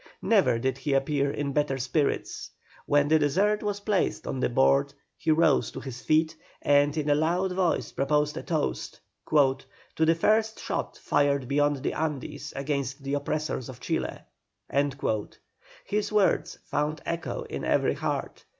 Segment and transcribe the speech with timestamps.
[0.23, 2.49] Never did he appear in better spirits.
[2.87, 7.07] When the dessert was placed on the board he rose to his feet and in
[7.07, 8.99] a loud voice proposed a toast:
[9.31, 9.51] "To
[9.99, 14.21] the first shot fired beyond the Andes against the oppressors of Chile."
[15.85, 18.45] His words found echo in every heart.